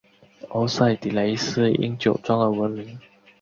[0.49, 2.97] 欧塞迪雷斯因酒庄而闻名。